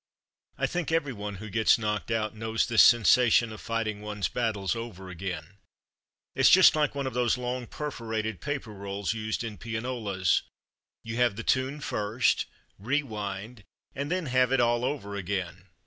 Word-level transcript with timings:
I 0.57 0.65
think 0.65 0.91
everyone 0.91 1.35
who 1.35 1.47
gets 1.51 1.77
"knocked 1.77 2.07
4 2.07 2.07
From 2.07 2.15
Mud 2.15 2.15
to 2.15 2.23
Mufti 2.23 2.33
out*' 2.33 2.39
knows 2.49 2.65
this 2.65 2.81
sensation 2.81 3.53
of 3.53 3.61
"fighting 3.61 4.01
one's 4.01 4.29
battles 4.29 4.75
over 4.75 5.09
again/' 5.13 5.57
It's 6.33 6.49
just 6.49 6.75
like 6.75 6.95
one 6.95 7.05
of 7.05 7.13
those 7.13 7.37
long 7.37 7.67
perforated 7.67 8.41
paper 8.41 8.71
rolls 8.73 9.13
used 9.13 9.43
in 9.43 9.59
pianolas: 9.59 10.41
you 11.03 11.17
have 11.17 11.35
the 11.35 11.43
tune 11.43 11.81
first, 11.81 12.47
re 12.79 13.03
wind, 13.03 13.63
and 13.93 14.09
then 14.09 14.25
have 14.25 14.51
it 14.51 14.59
all 14.59 14.83
over 14.83 15.15
again. 15.15 15.67